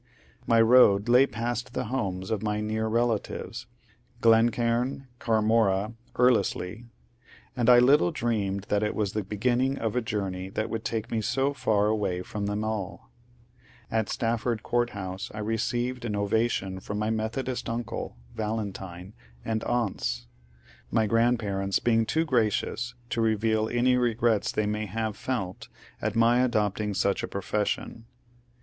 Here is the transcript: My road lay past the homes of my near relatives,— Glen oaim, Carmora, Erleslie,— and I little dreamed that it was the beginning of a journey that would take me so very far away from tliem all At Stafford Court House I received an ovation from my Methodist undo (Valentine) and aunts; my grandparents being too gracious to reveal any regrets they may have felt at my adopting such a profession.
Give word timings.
My 0.47 0.59
road 0.59 1.07
lay 1.07 1.27
past 1.27 1.73
the 1.75 1.83
homes 1.85 2.31
of 2.31 2.41
my 2.41 2.59
near 2.59 2.87
relatives,— 2.87 3.67
Glen 4.21 4.49
oaim, 4.49 5.05
Carmora, 5.19 5.93
Erleslie,— 6.15 6.87
and 7.55 7.69
I 7.69 7.77
little 7.77 8.09
dreamed 8.09 8.63
that 8.69 8.81
it 8.81 8.95
was 8.95 9.13
the 9.13 9.23
beginning 9.23 9.77
of 9.77 9.95
a 9.95 10.01
journey 10.01 10.49
that 10.49 10.71
would 10.71 10.83
take 10.83 11.11
me 11.11 11.21
so 11.21 11.49
very 11.53 11.53
far 11.53 11.85
away 11.85 12.23
from 12.23 12.47
tliem 12.47 12.65
all 12.65 13.11
At 13.91 14.09
Stafford 14.09 14.63
Court 14.63 14.89
House 14.89 15.29
I 15.35 15.39
received 15.39 16.03
an 16.03 16.15
ovation 16.15 16.79
from 16.79 16.97
my 16.97 17.11
Methodist 17.11 17.69
undo 17.69 18.13
(Valentine) 18.33 19.13
and 19.45 19.63
aunts; 19.65 20.25
my 20.89 21.05
grandparents 21.05 21.77
being 21.77 22.07
too 22.07 22.25
gracious 22.25 22.95
to 23.11 23.21
reveal 23.21 23.69
any 23.69 23.97
regrets 23.97 24.51
they 24.51 24.65
may 24.65 24.87
have 24.87 25.15
felt 25.15 25.67
at 26.01 26.15
my 26.15 26.39
adopting 26.43 26.95
such 26.95 27.21
a 27.21 27.27
profession. 27.27 28.05